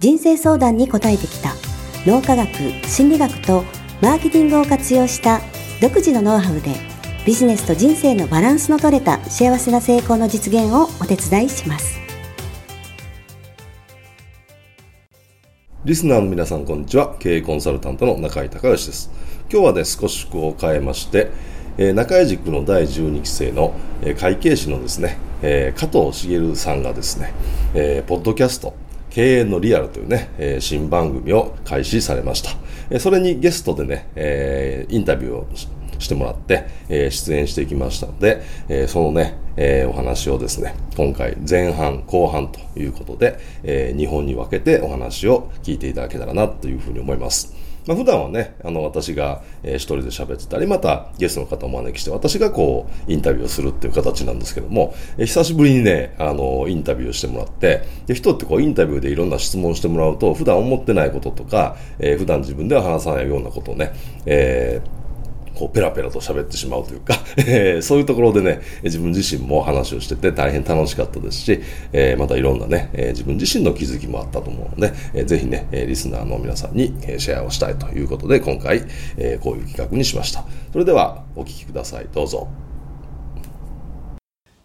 [0.00, 1.54] 人生相談に応えてきた。
[2.06, 2.48] 脳科学
[2.88, 3.64] 心理学と
[4.00, 5.42] マーケティングを活用した
[5.82, 6.74] 独自のノウハウで
[7.26, 12.00] ビジネスと人生のバランスの取れた幸せな成功の実現をお手伝いします。
[15.84, 17.16] リスナーの皆さんこんにちは。
[17.18, 19.10] 経営コンサルタントの中井隆義です。
[19.52, 21.30] 今日はね少し服を変えまして
[21.76, 27.32] え中井塾の第12期生の、え会計士のですね、え加藤茂さんがですね、
[27.74, 28.74] えポッドキャスト
[29.10, 32.50] 経営のリアルというね、えー、新番組を開始されました。
[32.90, 35.48] え、それにゲストでね、えー、インタビューを
[35.98, 47.54] してもらって、えー、出演していきましたので、えー、そのね、えー、お話をですね、今回前半後半ということで、えー、2本に分けてお話を聞いていただけたらなというふうに思います。
[47.86, 63.92] まあ、普段はね、あの、私が、えー、一人で喋ってたり、またゲストの方をお招きして、私がこう、インタビューをするっていう形なんですけども、えー、久しぶりにね、あの、インタビューしてもらって、で、人ってこう、インタビューでいろんな質問してもらうと、普段思ってないこととか、えー、普段自分では話さないようなことをね、
[64.26, 64.99] えー、
[65.60, 67.14] こうペラペラと喋ってしまうというか
[67.84, 71.60] そういうところでね、自分自身も話をしてて大変楽しかったですし、
[71.92, 78.84] えー、またいろんなね、えー、自分自身の気づきもあったと思うので、えー、ぜひね、リスナーの皆さんにシェアをしたいということで、今回、
[79.18, 80.46] えー、こういう企画にしました。
[80.72, 82.06] それではお聞きください。
[82.10, 82.48] どうぞ。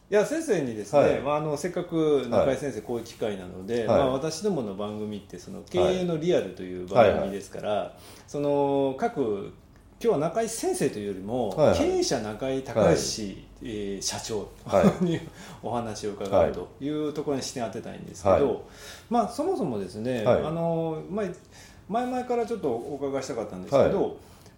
[0.09, 7.91] いや先生にですね、はい、まあ、あのせっかく中井先生、こういう機会なので、はい、まあ、私どもの番組ってその経営のリアルという番組ですから、はいはい、
[8.27, 9.53] その各
[10.05, 14.47] 今日は中井先生というよりも、はいはい、経営者中井隆義、はい、えー、社長
[15.01, 15.19] に、
[15.63, 18.57] お話を伺うというところに視点当てたいんですけど、はい、
[19.09, 21.31] まあそもそもですね、はい、あの前
[21.89, 24.17] 前々からちょっとお伺いしたかったんですけど、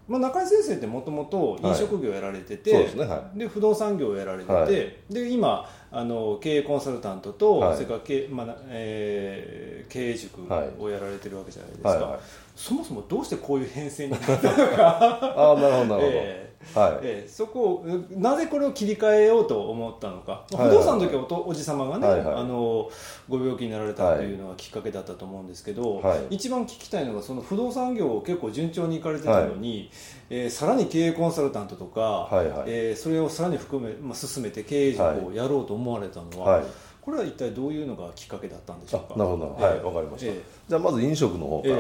[0.10, 10.42] まあ、中井先生ってもともと飲食業をやられてて、はいでねはい、で不動産業をやられてて、はい、で今あの経営コンサルタントと、それから経,、まあえー、経営塾
[10.80, 12.20] をやられてるわけじゃないですか、
[12.58, 15.00] そもそもどうしてこういう編成になったのか。
[15.56, 17.00] あなるほどなるほど、えーはい。
[17.04, 22.90] えー、そこをなぜこれを切り替えようと思ったのか、不動産の時はおおじ様がね、はいはい、あの
[23.30, 29.90] ご病気になられたというのがきっかけだったと思うんですけど、はい、一番聞きたいのがその不動産業を結構順調にいかれてたのに、はい、
[30.30, 36.66] えー、さらに経営コンサルタントとか、はいはい、えー、それをさらに含め、まあ、進めて経営塾をやろうと思われたのは、はい
[37.08, 39.18] これは一体どういうのがきっかけだったんでしょうか？
[39.18, 41.76] なるほど、えー、はいわかりました、えー、じゃあまず飲食の方から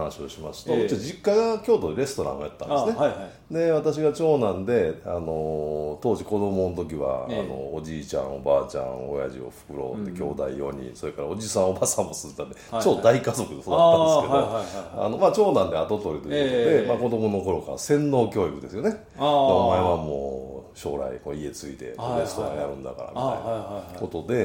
[0.00, 19.06] 話をしますと、えー、うち実家が京都でレストランをやったんですね、はいはい、で私が長男で、あの当時子供の時は、あのおじいちゃんおばあちゃん親父おふくろで兄弟4人、うん、それからおじさんおばさんも住んでたんで、はいはい、超大家族で育ったんですけど、あのまあ、長男で後取りということで、まあ、子供の頃から洗脳教育ですよね。
[19.18, 21.92] お前はもう将来こう家継いでレ
[22.24, 24.36] ストランやるんだからみたいなことで、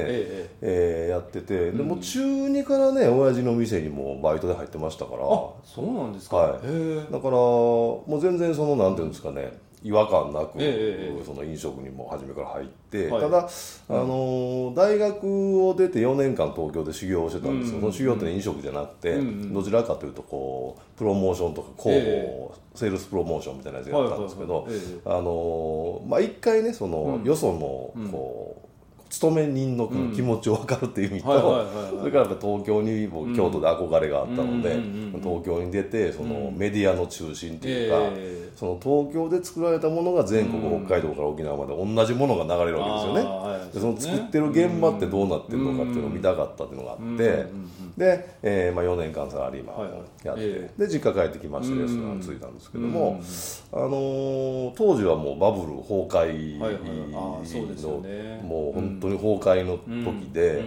[0.60, 5.18] ええやってて、でも中2からね親父の店にもバイトで入ってましたから。
[5.18, 9.52] そうなんですか、はい、だからもう全然そのなんていうんですかね
[9.84, 13.48] 違和感なく、ええ、その飲食にも初めから入って、はい、ただ、
[13.90, 24.66] あの大学を出て4年間東京で修行をしてたんですけど、うん、その修行って飲食じゃなくて、うん、どちらかというとこうプロモーションとか広報、え、セールスプロモーションみたいなやつやったんですけど、
[25.04, 27.58] あのまあ一回ねその、よその
[28.10, 28.73] こう、
[29.14, 31.28] 勤め人の気持ちを分かるっていう意味と
[31.98, 34.78] それからやっぱ東京にも京都で憧れがあったので、
[35.22, 37.98] 東京に出てそのメディアの中心というか、
[38.54, 43.70] その東京で作られたものが全国、北海道から沖縄まで同じものが流れるわけですよね。
[43.72, 46.74] でその作ってる現場ってどうなってるのかっていうのを見たかったって。
[46.74, 47.46] いうのがあって、
[47.96, 53.20] で、えーまあ、4年間サラリーマンをやって、で実家帰ってきましてレストランついたんですけども、
[53.72, 57.42] あのー、当時はもうバブル崩壊の、
[58.42, 60.64] もう本当当に崩壊の時で、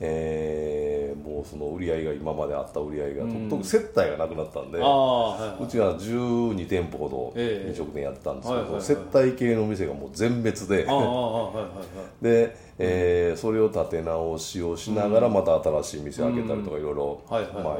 [0.00, 10.86] えー、もうその売り上げが今まであった売り上げが、特に接待がなくなったんで、うちは12店舗ほど飲食店やってたんですけど、接待系の店がもう全滅で
[12.22, 17.22] で、えー、それを立て直しをしながらまた新しい店開けたりとかいろいろ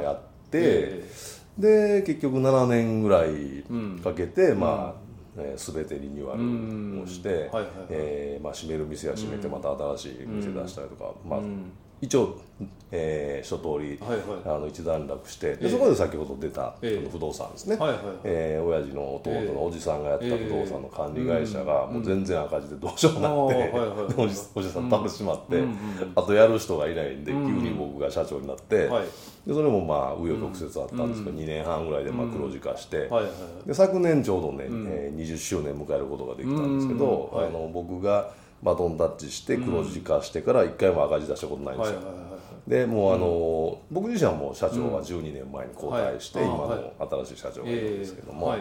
[0.01, 0.19] やっ
[0.49, 1.03] て、
[1.57, 3.63] で結局7年ぐらい
[4.03, 5.08] かけて、まあ
[5.39, 6.37] えー、全てリニューア
[6.97, 7.49] ルをして、
[8.53, 11.39] 閉める店は閉めてまた新しい店出したりとか、まあ、
[12.01, 12.39] 一応
[12.91, 25.63] えー、一通り、はいはい、あの一段落して、でそこで先ほど出た、えー、不動産ですね、はいはい、えー、親父の弟のおじさんがやった不動産の管理会社が、もう全然赤字でどうしようもなくて、おじおじさん倒しまって、
[26.15, 28.89] あとやる人がいないんで、急に僕が社長になって、
[29.45, 33.09] でそれもまあ紆余曲折あったんですけど、2年半ぐらいでまあ黒字化して、
[33.67, 41.99] で昨年ちょうどね、えー、20周年迎えることができたんですけど、あの僕がバトンタッチして黒字化してから1回も赤字出したことないんですよ。
[42.67, 46.93] でもうあの、僕自身はもう社長は12年前に交代して、今の
[47.25, 48.57] 新しい社長がいるんですけども、あ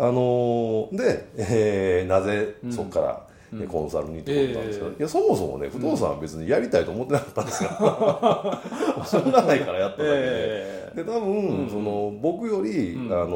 [0.00, 3.26] ので、えー、なぜそこから、
[3.68, 7.70] コンサルにってことなんですけど、いやそもそもね不動産は別にやりたいと思ってなかったんですよ。
[7.70, 13.28] しょうが ないからやっただけで、で多分、その僕より、あの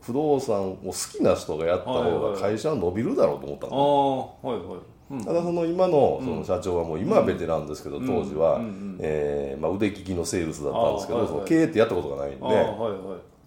[0.00, 5.24] 不動産を好きな人がやった方が会社は伸びるだろうと思ったの、はいはい。
[5.24, 8.60] ただその今のその社長はもう今はベテランですけど当時は
[8.98, 12.46] えまあ腕利きのセールスだったんですけどその経営ってやったことがないんで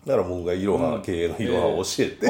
[0.05, 2.27] だから僕がいろは、経営のいろはを教えて、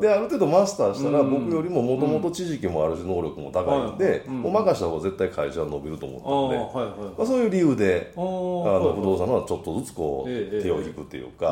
[0.00, 11.50] である程度マスターしたら、僕よりももともと知識もあるし能力も高いんで、もう任した方が絶対会社は伸びると思ったんで、まあ、そういう理由であの不動産はちょっとずつこう、手を引くっていうか、あ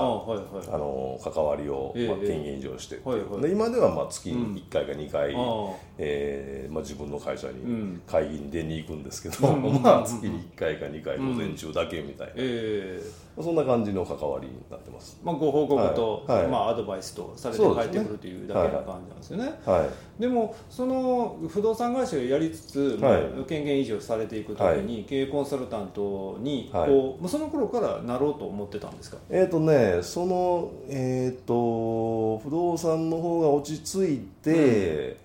[0.79, 5.35] の関わりを、まあ、権限以上してで今ではまあ月1回か2回、
[5.99, 12.33] えまあ、自分の会社に会議に出に行くんですけど、 まあ月に1回か2回午前中だけみたいな、
[13.43, 15.21] そんな感じの関わりになってます。
[15.25, 16.43] まあ、ご報告と、はい。
[16.43, 19.53] はい、まあ、アドバイスとされて帰ってくるというだけの感じなんですよね。
[19.65, 19.89] は
[20.19, 29.19] い、でもその不動産会社をやりつつ、まあ、権限維持をされていくために、経営コンサルタントにこう、その頃からなろうと思ってたんですか？
[29.31, 35.24] えっ、ー、とねその、えーと、不動産の方が落ち着いて、うん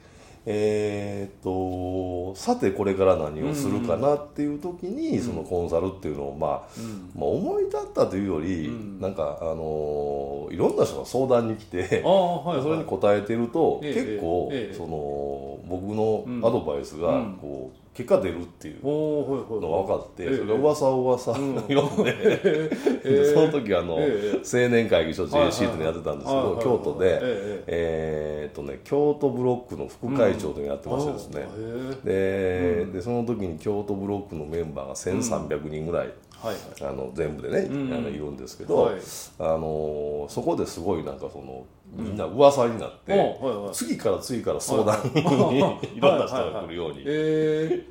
[0.51, 17.10] えー、とさてこれから何をするかなっていう時に、うん、そのコンサルっていうのを、まあ、うん、まあ思い立ったというより、うん、なんか、あのー、いろんな人が相談に来て、はいはい、それに答えてると、え結構、えその僕のアドバイスが
[17.40, 22.04] こう、結果出るっていうのが分かって、それが噂を噂読ん。
[22.06, 27.19] で、 その時あの、青年会議所 JC ってのやってたんですけど、京都で、
[27.68, 31.46] えっとね京都ブロックの副会長とやってましてですね、
[32.06, 36.13] ででその時に京都ブロックのメンバーが1300人ぐらい。
[36.41, 38.89] はいあの全部でね、あのいるんですけど、
[39.39, 43.13] あのそこですごいなんかそのみんな噂になって、
[43.74, 45.24] 次から次から相談にい。
[46.00, 47.03] ろんな人が来るように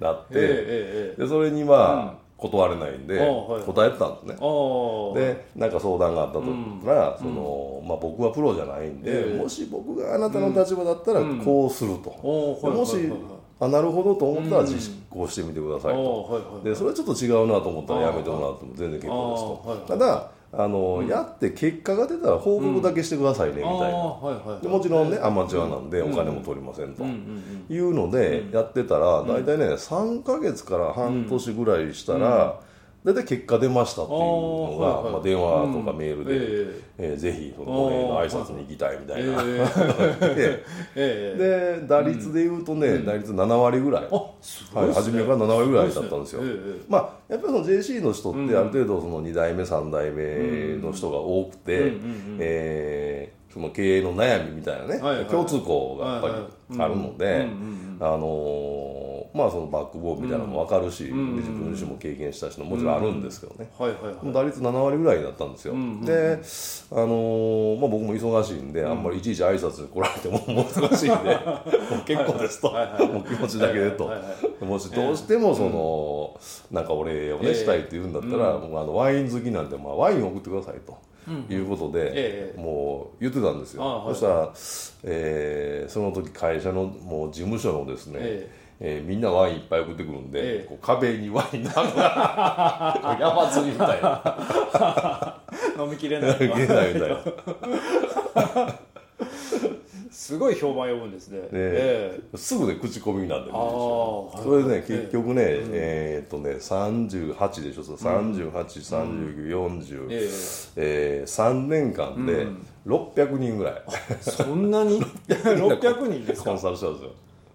[0.00, 3.19] なって、でそれにまあ、断れないんで
[3.67, 4.37] 答えてたんですね。
[5.15, 6.45] でなんか相談があったとっ
[6.85, 13.11] たら、そのまあ、僕はプロじゃないんで、もし僕があなたの立場だったらこうすると、もし
[13.61, 19.89] あなるほどと思ったら実行してみてくださいと、でそれはちょっと違うなと思ったらやめてもらっても全然結構です。
[19.89, 32.61] と、ただあの、うん、やって結果が出たら報告だけしてくださいね、みたいな、でもちろんねアマチュアなんでお金も取りませんと、いうのでやってたら大体ね3か月から半年ぐらいしたら、
[33.05, 46.43] 大体結果出ましたっていうのが、はいはい、まあ、電話とかメールで、うん、えー、ぜひそのの挨拶に行きたいみたいな、えー、 で打率でいうとね、うん、打率7割ぐらい、ね、はい、初めから7割ぐらいだったんですよ、
[46.89, 51.93] まあやっぱりその JC の人ってある程度その2代目3代目の人が多くて、
[52.39, 56.35] えー、その経営の悩みみたいなね、はいはい、共通項がやっぱり
[56.81, 57.47] あるので、
[58.00, 59.08] あのー
[59.38, 66.40] まあそのバックボーンみたいなのも分かるし、自分自身も経験したしのもちろんあるんですけどね、はいはいはい、打率7割ぐらいだったんですよ、で、
[66.90, 71.37] あのー、まあ、僕も忙しいんで、あんまりいちいち挨拶に来られてももう忙しいんで
[71.95, 74.11] もう結構ですと、もう気持ちだけでと、
[74.61, 76.40] もしどうしてもその、
[76.73, 80.97] なんかお礼をねしたいって言うんだったら、あのワイン好きなんで、まあ、ワイン送ってくださいと。
[81.50, 84.52] いうことで、ええ、もう言ってたんですよ、はい、そしたら、
[85.04, 91.73] えー、その時会社のもう事務所のですね、ええー、みんなワインいっぱい送ってくるんで、ええ、こう壁にワインが
[93.20, 95.35] 山積みみたいな。
[95.85, 97.18] 飲みきれない飲みきれないみたいな。
[100.11, 101.40] すごい評判呼ぶんですね。
[101.40, 102.20] ね、え。
[102.32, 107.82] ー、すぐね口コミになんでそれでね結局ね、えー、っとね38でしょ。
[107.82, 112.47] 383940、うん、えー、えー、3年間で
[112.87, 113.82] 600人ぐらい、うん、
[114.20, 116.50] そんなに600人ですか？
[116.50, 117.11] コンサルしたんですよ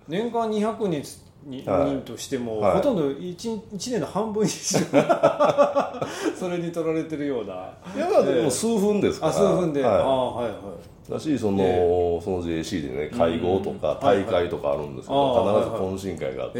[0.07, 1.03] 年間200人
[1.45, 4.79] 人としても、はい、ほとんど 1, 1年の半分以上
[6.39, 7.69] それに取られてるような。
[7.95, 9.31] いやでも数分ですから。
[9.31, 11.11] あ数分で、はい、あはいはい。
[11.11, 16.59] だしその,、その JC でね会合とか大会とかあるんですけど、必ず懇親会があって、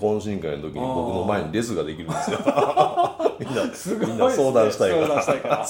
[0.00, 2.38] 懇親会の時に僕の前にレスができるんですよ。
[3.40, 3.62] みんな
[4.06, 4.98] みんな相談したいか
[5.48, 5.66] ら。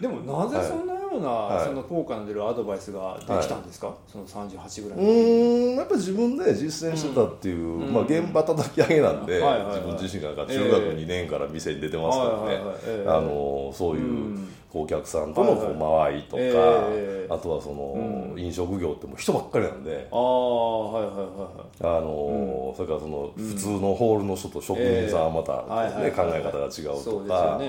[0.00, 12.60] でもなぜそんなような、はい、その効果の出るアドバイスができたんですか、はい、その38ぐらいうんやっぱり自分で実践してたっていう、うん、まあ、現場叩き上げなんで、自分自身が中学2年から店に出てますからね、
[13.06, 14.48] あのそういう、うん。
[14.72, 20.08] お客さんとのこう間合いとか、えー、あとはその、飲食業ってもう人ばっかりなんで。
[20.12, 25.52] ああはいはいはいあの、それからその普通のホールの人と職人さんはまた、
[26.00, 27.60] ね考え方が違うとか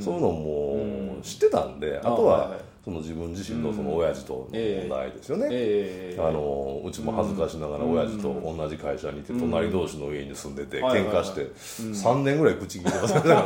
[0.00, 13.42] そういうのも知ってたんで、あとは、その自分自身のその親父との問題ですよね、えー、あのうちも恥ずかしながら親父と同じ会社にいて隣同士の家に住んでて喧嘩して3年ぐらい口聞いてますから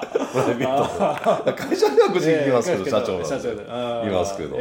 [0.00, 0.64] ね
[1.52, 4.10] 会社では口聞きますけど、社長なんで。
[4.10, 4.56] いますけど、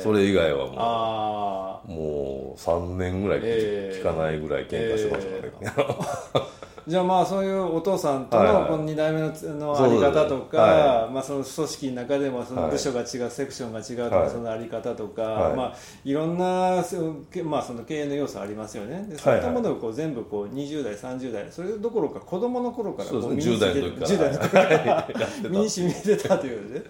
[0.00, 6.46] それ以外はもうもう3年ぐらい口聞かないぐらい喧嘩してましたね、
[6.88, 15.56] じゃあまあそういうお父さんとのこの2代目ののあり方とか、はい、まあ、その組織の中でもその部署が違う、セクションが違うとか、そのあり方とか、はい。
[15.56, 16.82] まあ、いろんな、
[17.44, 19.04] まあ、その経営の要素ありますよね。
[19.06, 25.08] でそういったものをこう全部こう20代30代それどころか子供の頃からこう身に10代の時から。
[25.50, 26.82] 身に染みてたというね。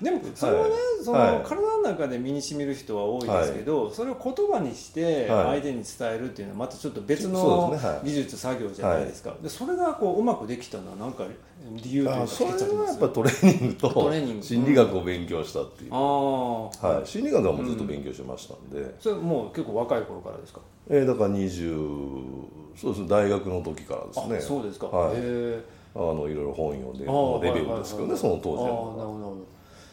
[0.00, 9.34] でもそれはね、その体の中で身にしみる人は多いですけど、それを言葉にして相手に伝えるっていうのはまたちょっと別の技術、作業じゃないですか。
[9.42, 11.24] でそれがこううまくできたのは何か
[11.82, 20.60] 理由というかそれはやっぱトレーニングと心理学を勉強したっていう、はい、心理学はもうずっと勉強してましたんで、それもう結構若い頃からですか？
[20.88, 22.22] えー、だから20
[22.76, 24.40] そうです大学の時からですね。
[24.40, 24.86] そうですか。
[24.86, 25.16] はい。
[25.96, 27.04] あのいろいろ本読んで
[27.48, 29.27] レベルですけどね、その当時は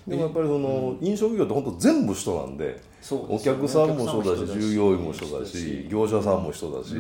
[0.07, 2.79] でもやっぱりその飲食業って本当全部人なんで、
[3.11, 6.93] お客さんもそうだし従業員も人だし業者さんも人だし、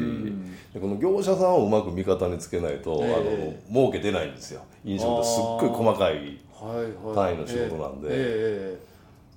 [0.79, 4.61] この業者さんをうまく味方につけないと、あの儲け出ないんですよ。
[4.83, 6.39] 飲食ってすっごい細かい
[7.13, 8.94] 単位の仕事なんで。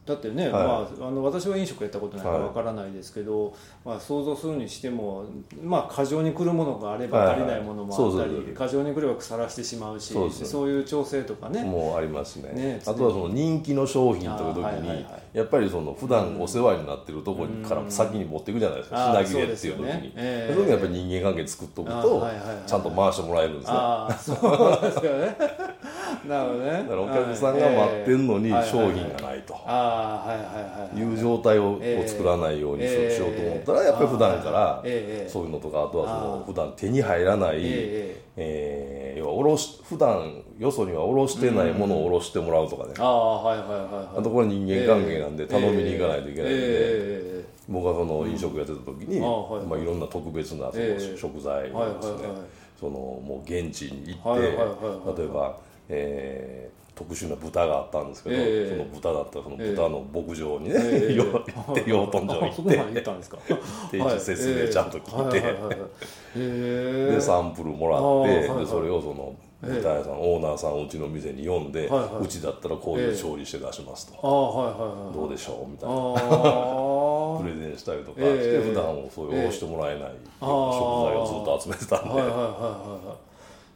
[0.08, 3.52] だってね、はい、まあ、あの私は飲食やったことないからわからないですけど、はい、
[3.84, 5.26] まあ、想像するにしても、
[5.62, 11.62] まあ、過剰に来るものがあれば足りないものもあったり、過剰に来れば腐らしてしまうしそういう調整とかね。
[11.62, 20.12] もうありますね、ね、あとはその人気の商品という時に、やっぱりその普段お世話になってるところから先に持っていくじゃないですか、品切れっていう時に、ね。
[20.16, 22.26] えー、その時にやっぱり人間関係作っとくと、
[22.66, 23.78] ちゃんと回してもらえるんですね。
[24.18, 25.67] そうですよね
[26.28, 26.70] なるほどね。
[26.72, 29.54] だからお客さんが待ってるのに商品がないと。
[30.96, 34.82] いう状態を作らないようにしようと思ったらやっぱり普段から
[35.28, 37.60] そういうのとかあとはその普段手に入らない
[38.36, 42.92] え要はおろし普段よそにはおろしてないものをおろしてもらうとかね。
[42.96, 52.58] あとこれ人間関係なんで頼みに行かないといけないんで僕はその飲食やってた時にまあいろんな特別なその食材をですね。
[52.78, 54.42] そのもう現地に行って
[55.20, 55.56] 例えば
[55.88, 61.14] えー特殊な豚があったんですけど、えー、その豚だったらその豚の牧場にね、えー、
[61.88, 62.76] 養豚場行って
[63.92, 65.32] 定時説明ちゃんと聞い
[66.34, 71.88] て、でサンプルもらってでそれをその豚屋さん、オーナーさんをうちの店に呼んで、
[72.20, 74.14] うちだったらこういう調理して出しますと、
[75.14, 75.70] どうでしょう？
[75.70, 75.94] みたいな。
[77.38, 82.20] プレゼンしたりとかして、普段をそういうしてもらえない食材をずっと集めてたんで。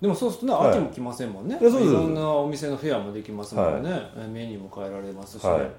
[0.02, 5.70] でもそうするとね、飽きも来ませんもんね、い、ろんなお店のフェアもできますもんね、はい、メニューも変えられますしね、はい、なる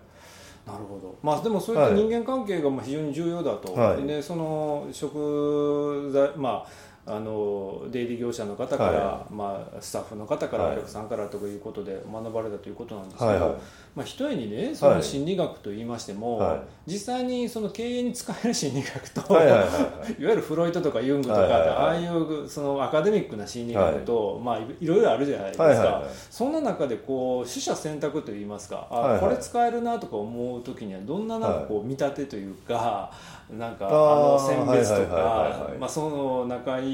[0.89, 1.13] ほど。
[1.22, 13.52] まあでもそういった人間関係が非常に重要だと、はい、でその食材まああの出入り業者の方から、はい、まあ、スタッフの方から、お客さんからということで学ばれたということなんですけど、はいはい、
[13.96, 19.76] まあ、ひとえにねその心理学といいましても、はい、実際にその経営に使える心理学と、はいはいはいは
[20.10, 33.12] い、 いわゆるフロイトとかユングとか、はいはいはい、ああいうそのアカデミックな心理学と、まあ、いろいろあるじゃないですか、はいはいはい、そんな中でこう取捨選択といいますか、はいはい、あこれ使えるなとか思う時にはどんななんかこう見立てというか。
[33.52, 36.93] なんかあの選別とかまあその中井、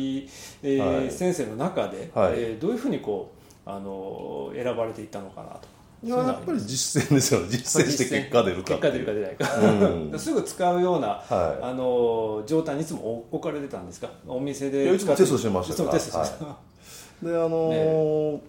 [0.64, 3.32] えー、はい、先生の中で、はい、えー、どういうふうにこ
[3.66, 5.68] うあの選ばれていったのかなと。
[6.02, 14.10] いややっぱり実践ですよ実践して結果出るか結果出るか出ないか、うん、 すぐ使うような、はい、あの状態にいつも置かれてたんですか？
[14.26, 15.92] お店でいつもテストしてましたから。
[15.92, 18.42] テストはい、であのーね、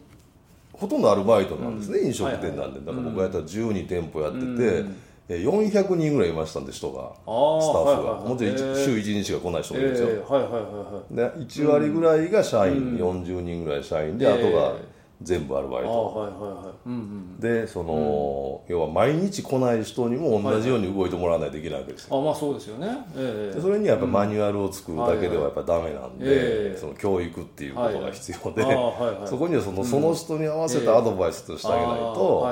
[0.72, 2.78] ほとんどアルバイトなんですね、うん、飲食店なんで。
[2.80, 4.96] だから僕がやったら12店舗やってて、うん
[5.36, 7.12] 400人ぐらいいましたんで人が。
[7.14, 14.74] スタッフが、もちろん週1日しか来ない人もいるんですよ、はいはいはいはい、で1割ぐらいが社員、うん、40人ぐらい社員で、あとが
[15.22, 16.88] 全部アルバイト、はいはいはい。
[16.88, 32.48] うんうん、でその、うん、要は毎日来ない人にも同じように動いてもらわないといけないわけですよ、はいはい、あまあそうですよね、えー、でそれにはやっぱマニュアルを作るだけではやっぱダメなんで、はいはい、その教育っていうことが必要で、はいはい、そこにはそのその人に合わせたアドバイスとしてあげないと、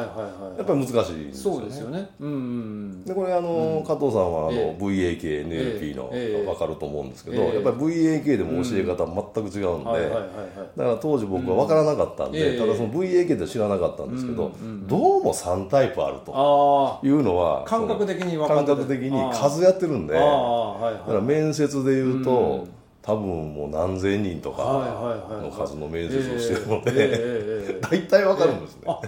[0.59, 1.59] やっぱり難しいんですよね。
[1.59, 10.11] そうですよね、うんうん、でこれあの、加藤さんはあの、VAK、NLP の、えー、分かると思うんですけど、やっぱり VAK でも教え方全く違うんで、
[10.77, 14.53] だから当時僕は分からなかったんで、ただその VAK って知らなかったんですけど、
[14.87, 22.67] どうも3タイプあるというのは感覚的に感覚的に数やってるんで、だから面接で言うと、
[23.09, 24.63] 多分もう何千人とか
[25.43, 29.01] の数の面接をしてるので 大体わかるんですね、あ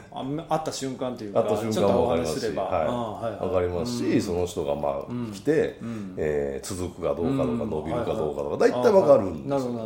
[0.48, 5.52] 会った瞬間というか会った瞬間も分かりますし、はい、分かりますし、その人がまあ来て、
[5.82, 5.84] う
[6.16, 9.82] え続くかどうかとか伸びるかどうかとか大体わかるんですよ、ね、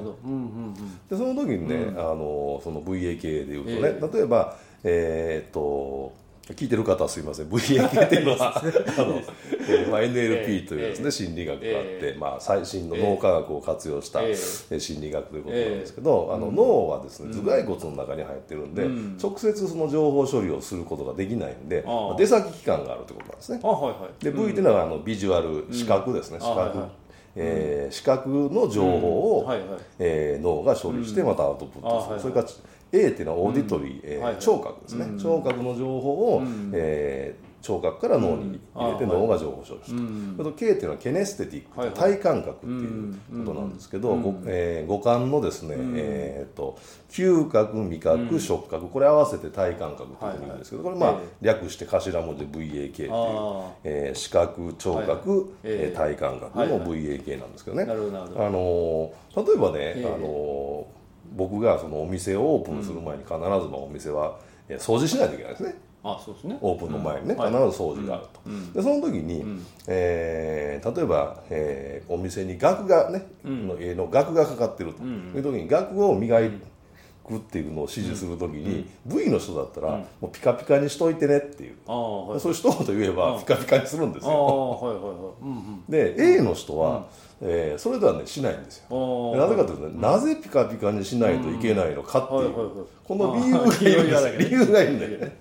[1.10, 4.54] でその時にね、あのその VA 系でいうとね、例えば
[4.84, 6.12] えっと
[6.52, 7.46] 聞いてる方はすみません。
[7.48, 9.20] VAK っていうのは あの、
[9.66, 14.34] えーまあ、NLP というですね、心理学があって、まあ、最新の脳科学を活用した、え
[14.78, 18.86] 心理学ということなんですけど、あの脳はですね頭蓋骨の中に入ってるんで、
[19.22, 21.82] 直接その情報処理をすることができないんで、
[22.18, 23.60] 出先機関があるということなんですね。
[24.20, 26.78] で V というのはあのビジュアル視覚ですね、視覚。
[27.36, 29.50] えー、視覚の情報を、
[29.98, 32.46] え脳が処理してまたアウトプットする、それから
[32.94, 40.44] A っていうのはオーディトリー、えー聴覚ですね、聴覚の情報を、えー聴覚から脳に入れて脳が情報処理する。
[40.44, 53.10] と、K っていうのはケネステティック、体感覚っていうことなんですけど、五えー、五感のですね、えー、と嗅覚味覚触覚これ合わせて体感覚っていう意味ですけどこれまあ略して頭文字で VAK っていう、
[53.84, 57.84] えー、視覚聴覚、えー、体感覚の VAK なんですけどね。
[57.84, 60.86] あの例えばね、あの
[61.34, 64.38] 僕がそのお店をオープンする前に必ずまあお店は
[64.68, 65.74] 掃除しないといけないですね。
[66.06, 68.40] あそうですね、オープンの前にね、必ず掃除があると、
[68.74, 69.46] でその時に、う
[69.86, 75.02] え例えば、えー、お店に額がね、の家の額がかかってると。
[75.02, 76.50] いう時に額を磨い
[77.24, 85.36] くっていうのを指示する時に、V の人だったら、もうピカピカにしといてねっていう、そういう一言言えばピカピカにするんですよ。
[85.88, 87.06] で A の人は、
[87.40, 89.36] えー、それではねしないんですよ。
[89.36, 92.52] なぜかというとね、なぜピカピカにしないといけないのかっていう、
[93.06, 95.38] この理由がいいんです理由がいいんだよね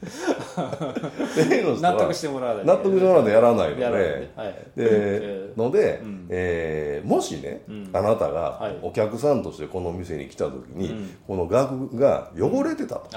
[1.81, 2.65] 納得してもらわない。
[2.65, 3.75] 納得してもらわないとやらない。
[3.75, 4.29] ので
[4.75, 7.63] でので、えー、もしね、
[7.93, 10.93] あなたがお客さんとしてこの店に来た時に、
[11.27, 13.07] この額が汚れてたと、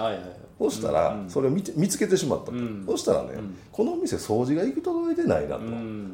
[0.58, 2.52] そしたら、それを見見つけてしまったと、
[2.92, 3.32] そしたらね、
[3.70, 5.62] この店掃除が行き届いてないなと、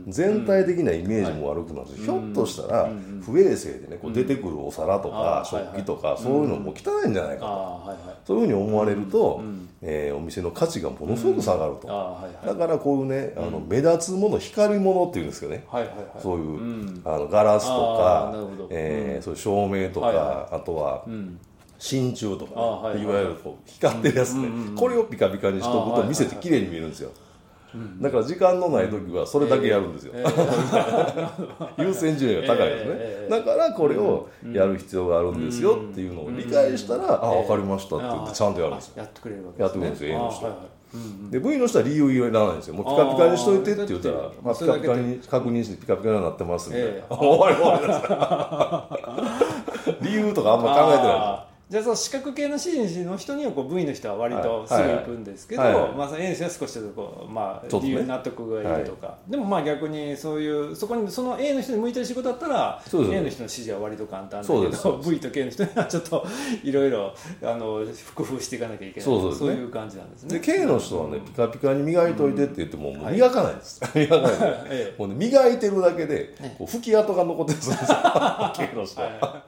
[0.09, 2.91] 全体的なイメージも悪くなるし、ひょっとしたら
[3.25, 9.43] 不衛生でねこう出てくるお皿とか食器とかそういうのも汚いんじゃないかと、そういうふうに思われると、
[9.81, 11.87] えお店の価値がものすごく下がると、
[12.45, 15.65] だからこういうねあの目立つもの光るものっていうんですけどね、
[16.21, 18.35] そういう、あのガラスとか、
[18.71, 21.05] えそういう照明とか、あとは、
[21.83, 27.11] 真鍮とか、いわゆるこう光ってるやつね、これをピカピカにしとくと店って綺麗に見えるんですよ、
[28.01, 30.13] だから時間のない時はそれだけやるんですよ、
[31.77, 32.85] 優先順位が高いです
[33.25, 38.95] ね、だからこれをやる必要があるんですよっていうのを理解したら、あ分かりましたって言ってちゃんとやるんですよ。
[38.99, 40.47] やってくれるわけやってくれるんですよ A の人
[41.31, 42.75] で V の人は理由いらないんですよ。
[42.75, 48.89] もうピカピカにしといてって言ったらまあ、ピカピカに確認してピカピカになってますみたいな、終わり終わ
[50.01, 55.75] り理由とかあんま考えてないじゃあその視覚系の指示の人にはこう V の人は割とすぐ行くんですけど、はい。
[55.75, 66.27] はい、まあ、その A の人は少しこう、まあ、理由納得がいるとか、ねはい、でもまあ逆にそういうそこにその A の人に向いてる仕事だったら A の人の指示は割と簡単だけど V と K の人にはちょっと
[66.63, 67.15] いろいろ
[68.15, 69.03] 工夫していかなきゃいけない。
[69.03, 70.41] そうそう、ね,、いう感じなんですね。
[70.41, 74.69] で K の人はね、ピカピカに磨いといてって言っても,、もう磨かないです、 磨かない。
[74.69, 77.77] で、もうね、磨いてるだけでこう吹き跡が残ってるんですよ。
[78.55, 79.43] K の人は。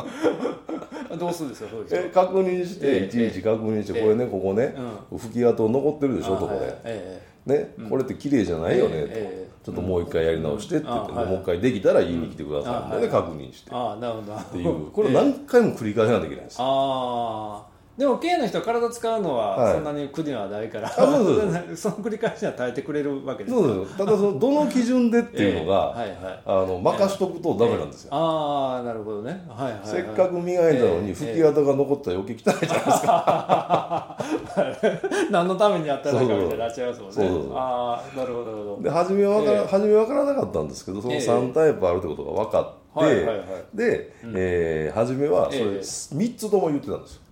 [1.16, 4.74] どうするんですかそうです確認して、いちいち確認して、これねここね、
[5.16, 13.70] 吹き跡残ってるでしょとこれ、ね、これって綺麗じゃないよねと、ちょっともう一回やり直してって言って、もう一回できたら言いに来てくださいで確認して。
[13.72, 14.34] あなるほど。
[14.34, 23.54] っていうこれ何回も繰り返さなきゃいけないですああでも経営の人は体使うのはそんなに苦にはないから、はい、 その繰り返しには耐えてくれるわけです。
[23.54, 34.18] そうですただそのどの基準でっていうのが、 えーはいはい、あの任しとくとダメなんですよ、えー、ああなるほどね、はいはいはい、せっかく磨いたのに吹き跡が残ったら余計汚いじゃないですか、
[35.30, 37.14] 何のためにやったのかみたいになっちゃいますもんね。
[37.14, 38.82] そうそうああなるほどなるほど。
[38.82, 47.23] で初めは分から、えー、初め分からなかったんですけどその3タイプあるってことが分かって、はいはいはい、で、うん、えー、初めはそれ3つとも言ってたんですよ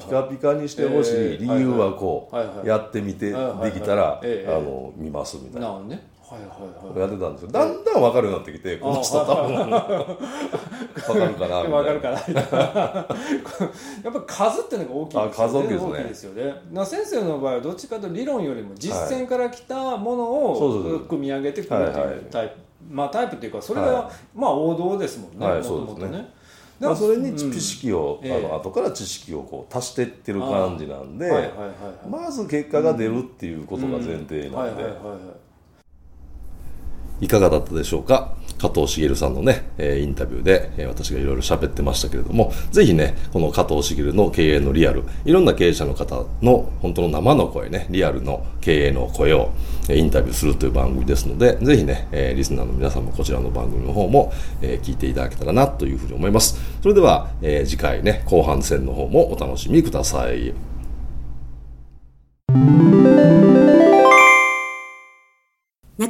[0.00, 3.36] ピカピカにしてほしい理由はこうやってみてで
[3.70, 5.78] きたらあの見ますみたいな。
[5.80, 7.50] ねはいはいはい、やってたんですよ。
[7.50, 9.54] だんだん分かるようになってきてこの人多分。
[9.54, 12.56] 分かるかな分かるかなみたいな。
[12.56, 13.06] や
[14.08, 15.52] っぱ数っていうのが大きいですよね。
[15.52, 15.90] 数大きいですね。
[15.90, 16.62] 大きいですよね。
[16.72, 22.54] な先生の場合はどっちかというと理論よりも実践から来たものを組み上げてくるっていうタイプ。
[22.90, 25.46] まあタイプっていうかそれが、まあ王道ですもんね。
[25.46, 26.32] もともとね
[26.88, 31.30] まあ、それに知識を、うん、あの後から知識をこう足していってる感じなんで
[32.08, 34.84] まず結果が出るっていうことが前提なんで。
[37.20, 38.34] いかがだったでしょうか？
[38.58, 49.50] 加藤茂さんのね、えインタビューで、え私がいろいろ喋ってましたけれども、ぜひね、この加藤茂の経営のリアル、いろんな経営者の方の本当の生の声ね、リアルの経営の声を、
[49.88, 56.58] えインタビューするという番組ですので、ぜひね、えリスナーの皆さんもこちらの番組の方も、え聞いていただけたらなというふうに思います。
[56.82, 60.52] それでは、え次回ね、後半戦の方もお楽しみください。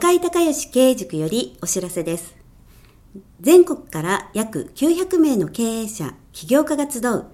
[0.02, 2.34] 中井隆義経営塾よりお知らせです。
[3.40, 7.26] 全国から約900名の経営者、起業家が集う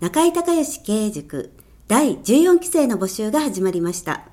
[0.00, 1.54] 中井隆義経営塾
[1.88, 4.28] 第14期生の募集が始まりました。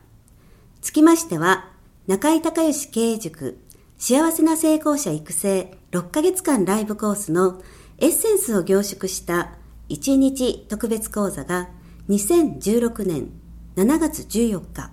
[0.81, 1.71] つきましては、
[2.07, 3.57] 中井隆義経営塾
[3.97, 7.61] 幸せな成功者育成6ヶ月間ライブコースの
[7.99, 9.53] エッセンスを凝縮した
[9.87, 11.69] 1日特別講座が
[12.09, 13.29] 2016年
[13.77, 14.91] 7月14日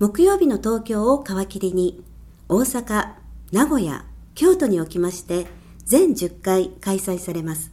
[0.00, 2.04] 木曜日の東京を皮切りに
[2.48, 3.14] 大阪、
[3.50, 4.04] 名古屋、
[4.36, 5.48] 京都におきまして
[5.84, 7.72] 全10回開催されます。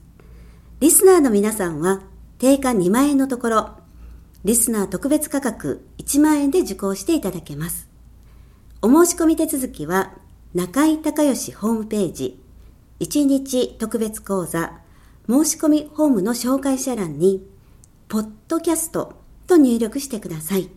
[0.80, 2.02] リスナーの皆さんは
[2.40, 3.70] 定価2万円のところ、
[4.44, 7.88] リスナー特別価格1万円で受講していただけます。
[8.82, 10.14] お申し込み手続きは
[10.56, 12.42] 中井隆義ホームページ
[13.00, 14.74] 1日特別講座
[15.30, 17.46] 申し込みホームの紹介者欄に
[18.08, 20.72] ポッドキャストと入力してください。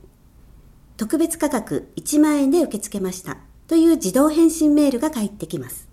[0.99, 3.39] 特別価格1万円で受け付けました。
[3.69, 5.89] という自動返信メールが返ってきます。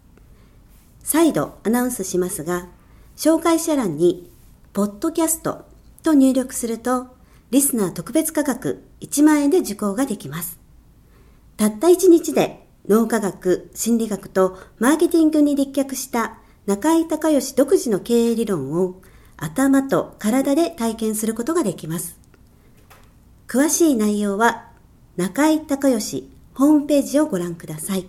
[1.04, 2.68] 再度アナウンスしますが、
[3.16, 4.32] 紹介者欄に、
[4.74, 5.66] ポッドキャスト
[6.02, 7.16] と入力すると、
[7.52, 10.60] リスナー特別価格1万円で受講ができます。
[11.58, 19.02] たった1日で脳科学、心理学とマーケティングに立脚した中井隆義独自の経営理論を
[19.38, 22.18] 頭と体で体験することができます。
[23.48, 24.70] 詳しい内容は
[25.16, 28.08] 中井隆義ホームページをご覧ください。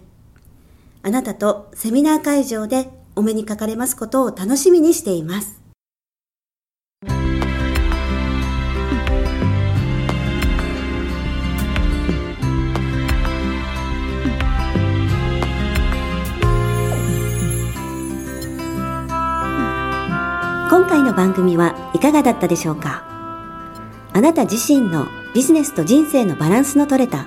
[1.03, 5.63] あなたとセミナー会場でお目にかかれますことを楽しみにしています。
[20.71, 23.05] 今回の番組はいかがだったでしょうか？
[24.13, 27.27] あなた自身のビジネスと人生のバランスの取れた